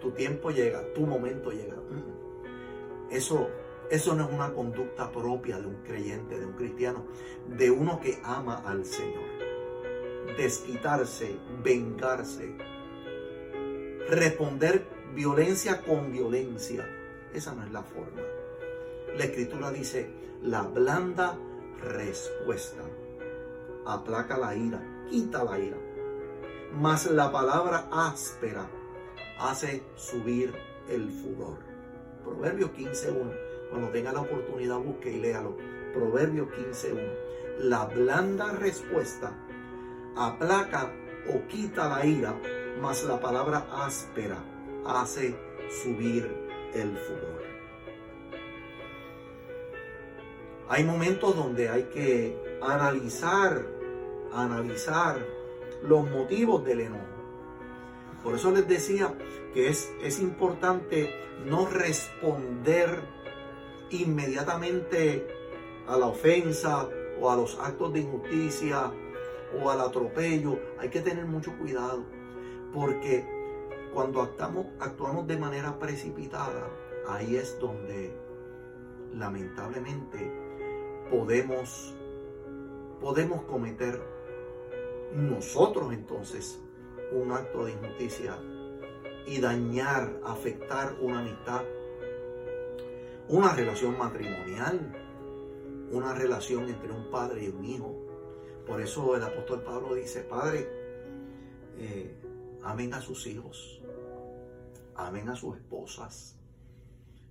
tu 0.00 0.10
tiempo 0.12 0.50
llega, 0.50 0.82
tu 0.94 1.02
momento 1.02 1.50
llega. 1.52 1.76
Mm. 1.76 3.12
Eso, 3.12 3.48
eso 3.90 4.14
no 4.14 4.24
es 4.24 4.32
una 4.32 4.52
conducta 4.52 5.10
propia 5.10 5.58
de 5.58 5.66
un 5.66 5.82
creyente, 5.82 6.38
de 6.38 6.46
un 6.46 6.52
cristiano, 6.52 7.06
de 7.48 7.70
uno 7.72 8.00
que 8.00 8.20
ama 8.22 8.62
al 8.64 8.84
Señor. 8.84 9.24
Desquitarse, 10.36 11.36
vengarse, 11.64 12.54
responder 14.08 14.86
violencia 15.12 15.82
con 15.82 16.12
violencia. 16.12 16.88
Esa 17.34 17.52
no 17.52 17.64
es 17.64 17.72
la 17.72 17.82
forma. 17.82 18.22
La 19.16 19.24
escritura 19.24 19.72
dice, 19.72 20.08
la 20.40 20.62
blanda 20.62 21.36
respuesta 21.82 22.82
aplaca 23.86 24.38
la 24.38 24.54
ira, 24.54 24.80
quita 25.10 25.42
la 25.42 25.58
ira. 25.58 25.76
Mas 26.72 27.10
la 27.10 27.32
palabra 27.32 27.88
áspera 27.90 28.70
hace 29.40 29.82
subir 29.96 30.54
el 30.88 31.10
furor. 31.10 31.58
Proverbios 32.22 32.70
15.1. 32.70 33.49
Cuando 33.70 33.88
tenga 33.90 34.12
la 34.12 34.20
oportunidad, 34.20 34.78
busque 34.78 35.12
y 35.12 35.20
léalo. 35.20 35.56
Proverbios 35.94 36.48
15.1. 36.48 37.00
La 37.60 37.86
blanda 37.86 38.52
respuesta 38.52 39.32
aplaca 40.16 40.92
o 41.32 41.46
quita 41.48 41.88
la 41.88 42.04
ira, 42.04 42.34
mas 42.80 43.04
la 43.04 43.20
palabra 43.20 43.66
áspera 43.72 44.38
hace 44.86 45.36
subir 45.82 46.28
el 46.74 46.96
furor. 46.96 47.42
Hay 50.68 50.84
momentos 50.84 51.36
donde 51.36 51.68
hay 51.68 51.84
que 51.84 52.58
analizar, 52.62 53.66
analizar 54.32 55.18
los 55.82 56.08
motivos 56.08 56.64
del 56.64 56.80
enojo 56.80 57.20
por 58.22 58.34
eso 58.34 58.50
les 58.50 58.68
decía 58.68 59.14
que 59.54 59.68
es, 59.68 59.90
es 60.02 60.20
importante 60.20 61.14
no 61.46 61.66
responder 61.66 63.02
inmediatamente 63.90 65.26
a 65.86 65.96
la 65.96 66.06
ofensa 66.06 66.88
o 67.20 67.30
a 67.30 67.36
los 67.36 67.58
actos 67.58 67.92
de 67.92 68.00
injusticia 68.00 68.92
o 69.60 69.70
al 69.70 69.80
atropello. 69.80 70.58
Hay 70.78 70.88
que 70.88 71.00
tener 71.00 71.26
mucho 71.26 71.56
cuidado 71.58 72.04
porque 72.72 73.26
cuando 73.92 74.22
actuamos, 74.22 75.26
de 75.26 75.36
manera 75.36 75.78
precipitada, 75.78 76.68
ahí 77.08 77.36
es 77.36 77.58
donde 77.58 78.16
lamentablemente 79.12 80.32
podemos, 81.10 81.94
podemos 83.00 83.42
cometer 83.42 84.00
nosotros 85.14 85.92
entonces 85.92 86.62
un 87.12 87.32
acto 87.32 87.64
de 87.64 87.72
injusticia 87.72 88.38
y 89.26 89.40
dañar, 89.40 90.20
afectar 90.24 90.96
una 91.00 91.20
amistad, 91.20 91.62
una 93.30 93.54
relación 93.54 93.96
matrimonial, 93.96 94.78
una 95.90 96.14
relación 96.14 96.68
entre 96.68 96.92
un 96.92 97.10
padre 97.10 97.44
y 97.44 97.48
un 97.48 97.64
hijo. 97.64 97.96
Por 98.66 98.80
eso 98.80 99.16
el 99.16 99.22
apóstol 99.22 99.62
Pablo 99.62 99.94
dice, 99.94 100.20
Padre, 100.20 100.68
eh, 101.78 102.14
amen 102.62 102.94
a 102.94 103.00
sus 103.00 103.26
hijos, 103.26 103.80
amen 104.94 105.28
a 105.28 105.36
sus 105.36 105.56
esposas 105.56 106.36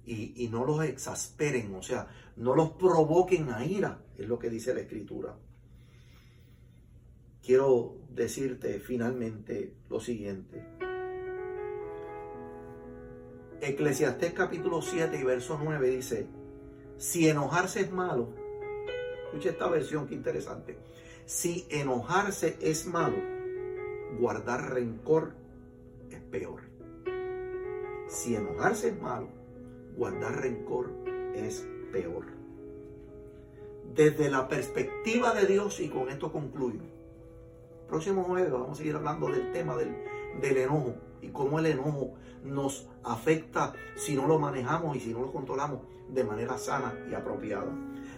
y, 0.05 0.43
y 0.43 0.47
no 0.47 0.65
los 0.65 0.83
exasperen, 0.83 1.75
o 1.75 1.83
sea, 1.83 2.07
no 2.35 2.55
los 2.55 2.71
provoquen 2.71 3.49
a 3.51 3.65
ira, 3.65 4.01
es 4.17 4.27
lo 4.27 4.39
que 4.39 4.49
dice 4.49 4.73
la 4.73 4.81
escritura 4.81 5.35
quiero 7.49 7.95
decirte 8.09 8.79
finalmente 8.79 9.73
lo 9.89 9.99
siguiente. 9.99 10.78
Eclesiastés 13.61 14.33
capítulo 14.33 14.81
7 14.81 15.17
y 15.19 15.23
verso 15.23 15.59
9 15.61 15.89
dice, 15.89 16.27
si 16.97 17.27
enojarse 17.27 17.81
es 17.81 17.91
malo, 17.91 18.29
escucha 19.25 19.49
esta 19.49 19.67
versión 19.67 20.07
que 20.07 20.15
interesante, 20.15 20.77
si 21.25 21.67
enojarse 21.69 22.57
es 22.61 22.85
malo, 22.87 23.17
guardar 24.19 24.73
rencor 24.73 25.33
es 26.09 26.21
peor. 26.21 26.61
Si 28.07 28.35
enojarse 28.35 28.89
es 28.89 28.99
malo, 28.99 29.29
guardar 29.95 30.41
rencor 30.41 30.91
es 31.35 31.67
peor. 31.91 32.25
Desde 33.93 34.29
la 34.29 34.47
perspectiva 34.47 35.33
de 35.33 35.45
Dios, 35.45 35.79
y 35.79 35.89
con 35.89 36.09
esto 36.09 36.31
concluyo, 36.31 36.81
Próximo 37.89 38.23
jueves 38.23 38.51
vamos 38.51 38.69
a 38.69 38.75
seguir 38.75 38.95
hablando 38.95 39.31
del 39.31 39.51
tema 39.51 39.75
del, 39.75 39.95
enojo 40.57 40.93
y 41.21 41.29
cómo 41.29 41.59
el 41.59 41.65
enojo 41.67 42.13
nos 42.43 42.87
afecta 43.03 43.73
si 43.95 44.15
no 44.15 44.27
lo 44.27 44.39
manejamos 44.39 44.95
y 44.95 44.99
si 44.99 45.13
no 45.13 45.21
lo 45.21 45.31
controlamos 45.31 45.81
de 46.09 46.23
manera 46.23 46.57
sana 46.57 46.93
y 47.09 47.13
apropiada. 47.13 47.71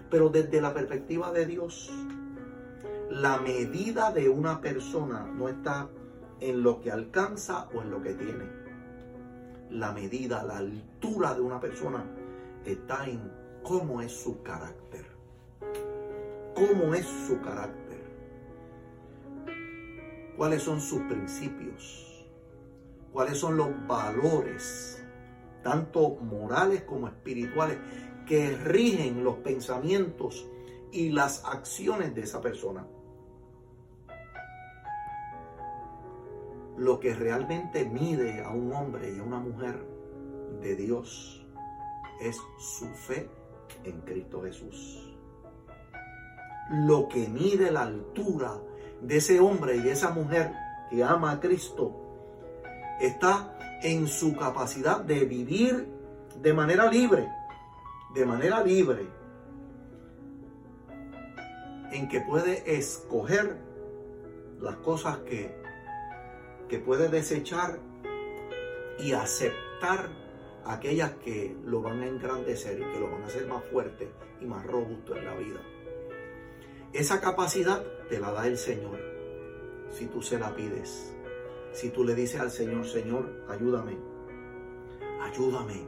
Pero 0.09 0.29
desde 0.29 0.61
la 0.61 0.73
perspectiva 0.73 1.31
de 1.31 1.45
Dios, 1.45 1.91
la 3.09 3.37
medida 3.39 4.11
de 4.11 4.29
una 4.29 4.61
persona 4.61 5.25
no 5.25 5.49
está 5.49 5.89
en 6.39 6.63
lo 6.63 6.81
que 6.81 6.91
alcanza 6.91 7.67
o 7.73 7.81
en 7.81 7.91
lo 7.91 8.01
que 8.01 8.13
tiene. 8.13 8.45
La 9.69 9.91
medida, 9.91 10.43
la 10.43 10.57
altura 10.57 11.33
de 11.33 11.41
una 11.41 11.59
persona 11.59 12.03
está 12.65 13.07
en 13.07 13.31
cómo 13.63 14.01
es 14.01 14.11
su 14.11 14.41
carácter. 14.41 15.05
¿Cómo 16.55 16.93
es 16.93 17.05
su 17.05 17.39
carácter? 17.41 17.81
cuáles 20.41 20.63
son 20.63 20.81
sus 20.81 21.01
principios, 21.03 22.10
cuáles 23.11 23.37
son 23.37 23.57
los 23.57 23.69
valores, 23.87 25.03
tanto 25.63 26.15
morales 26.15 26.83
como 26.83 27.07
espirituales, 27.07 27.77
que 28.25 28.55
rigen 28.55 29.23
los 29.23 29.37
pensamientos 29.37 30.47
y 30.91 31.09
las 31.09 31.43
acciones 31.45 32.15
de 32.15 32.21
esa 32.21 32.41
persona. 32.41 32.87
Lo 36.77 36.99
que 36.99 37.13
realmente 37.13 37.85
mide 37.85 38.43
a 38.43 38.49
un 38.49 38.73
hombre 38.73 39.13
y 39.13 39.19
a 39.19 39.23
una 39.23 39.39
mujer 39.39 39.85
de 40.61 40.75
Dios 40.75 41.45
es 42.21 42.37
su 42.57 42.87
fe 42.87 43.29
en 43.83 44.01
Cristo 44.01 44.41
Jesús. 44.43 45.15
Lo 46.69 47.07
que 47.07 47.27
mide 47.27 47.71
la 47.71 47.83
altura 47.83 48.53
de 49.01 49.17
ese 49.17 49.39
hombre 49.39 49.75
y 49.75 49.81
de 49.81 49.91
esa 49.91 50.11
mujer 50.11 50.53
que 50.89 51.03
ama 51.03 51.31
a 51.31 51.39
Cristo 51.39 52.10
está 53.01 53.79
en 53.81 54.07
su 54.07 54.35
capacidad 54.35 55.01
de 55.01 55.25
vivir 55.25 55.87
de 56.41 56.53
manera 56.53 56.89
libre, 56.89 57.27
de 58.13 58.25
manera 58.25 58.63
libre, 58.63 59.07
en 61.91 62.07
que 62.07 62.21
puede 62.21 62.77
escoger 62.77 63.57
las 64.59 64.75
cosas 64.77 65.17
que, 65.19 65.55
que 66.69 66.79
puede 66.79 67.09
desechar 67.09 67.79
y 68.99 69.13
aceptar 69.13 70.09
aquellas 70.65 71.11
que 71.15 71.55
lo 71.65 71.81
van 71.81 72.01
a 72.01 72.07
engrandecer 72.07 72.79
y 72.79 72.91
que 72.91 72.99
lo 72.99 73.09
van 73.09 73.23
a 73.23 73.25
hacer 73.25 73.47
más 73.47 73.63
fuerte 73.65 74.11
y 74.39 74.45
más 74.45 74.65
robusto 74.65 75.15
en 75.15 75.25
la 75.25 75.35
vida. 75.35 75.59
Esa 76.93 77.19
capacidad 77.19 77.83
te 78.09 78.19
la 78.19 78.31
da 78.31 78.47
el 78.47 78.57
Señor 78.57 78.99
si 79.89 80.05
tú 80.05 80.21
se 80.21 80.39
la 80.39 80.55
pides. 80.55 81.13
Si 81.73 81.89
tú 81.89 82.03
le 82.03 82.15
dices 82.15 82.39
al 82.39 82.51
Señor, 82.51 82.85
Señor, 82.85 83.45
ayúdame, 83.49 83.97
ayúdame 85.21 85.87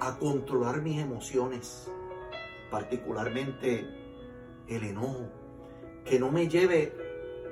a 0.00 0.18
controlar 0.18 0.82
mis 0.82 1.00
emociones, 1.00 1.90
particularmente 2.70 3.86
el 4.68 4.84
enojo, 4.84 5.30
que 6.04 6.18
no 6.18 6.30
me 6.30 6.48
lleve 6.48 6.92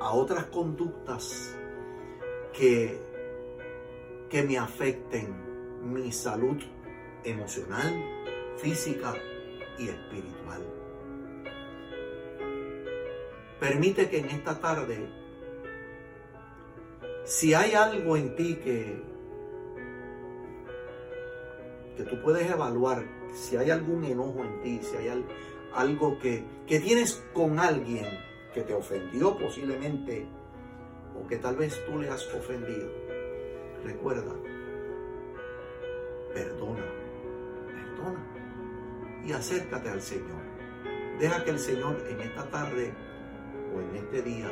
a 0.00 0.12
otras 0.12 0.46
conductas 0.46 1.56
que, 2.52 3.00
que 4.28 4.42
me 4.42 4.58
afecten 4.58 5.34
mi 5.82 6.12
salud 6.12 6.58
emocional, 7.24 8.04
física 8.58 9.14
y 9.78 9.88
espiritual. 9.88 10.62
Permite 13.58 14.10
que 14.10 14.18
en 14.18 14.30
esta 14.30 14.60
tarde, 14.60 15.08
si 17.24 17.54
hay 17.54 17.72
algo 17.72 18.16
en 18.16 18.34
ti 18.34 18.56
que, 18.56 19.02
que 21.96 22.02
tú 22.04 22.20
puedes 22.22 22.50
evaluar, 22.50 23.04
si 23.32 23.56
hay 23.56 23.70
algún 23.70 24.04
enojo 24.04 24.44
en 24.44 24.60
ti, 24.62 24.80
si 24.82 24.96
hay 24.96 25.24
algo 25.74 26.18
que, 26.18 26.44
que 26.66 26.80
tienes 26.80 27.22
con 27.32 27.58
alguien 27.58 28.06
que 28.52 28.62
te 28.62 28.74
ofendió 28.74 29.36
posiblemente, 29.38 30.26
o 31.18 31.26
que 31.26 31.36
tal 31.36 31.56
vez 31.56 31.80
tú 31.86 31.98
le 31.98 32.08
has 32.08 32.26
ofendido, 32.34 32.90
recuerda, 33.84 34.34
perdona, 36.34 36.84
perdona 37.66 38.32
y 39.24 39.32
acércate 39.32 39.88
al 39.88 40.02
Señor. 40.02 40.42
Deja 41.18 41.44
que 41.44 41.50
el 41.50 41.58
Señor 41.58 42.02
en 42.08 42.20
esta 42.20 42.48
tarde 42.48 42.92
o 43.74 43.80
en 43.80 43.96
este 43.96 44.22
día 44.22 44.50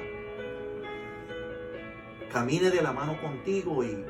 camine 2.32 2.70
de 2.70 2.82
la 2.82 2.92
mano 2.92 3.20
contigo 3.20 3.84
y, 3.84 4.04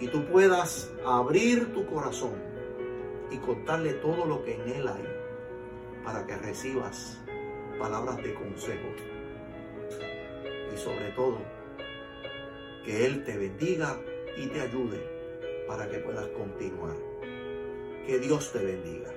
y 0.00 0.08
tú 0.08 0.24
puedas 0.26 0.92
abrir 1.04 1.72
tu 1.72 1.86
corazón 1.86 2.34
y 3.30 3.38
contarle 3.38 3.94
todo 3.94 4.26
lo 4.26 4.44
que 4.44 4.54
en 4.54 4.68
él 4.68 4.88
hay 4.88 5.04
para 6.04 6.26
que 6.26 6.36
recibas 6.36 7.20
palabras 7.78 8.16
de 8.18 8.34
consejo 8.34 8.88
y 10.72 10.76
sobre 10.76 11.10
todo 11.10 11.38
que 12.84 13.06
Él 13.06 13.24
te 13.24 13.36
bendiga 13.36 13.98
y 14.36 14.46
te 14.48 14.60
ayude 14.60 15.00
para 15.66 15.88
que 15.88 15.98
puedas 15.98 16.26
continuar. 16.28 16.96
Que 18.06 18.18
Dios 18.18 18.52
te 18.52 18.58
bendiga. 18.58 19.13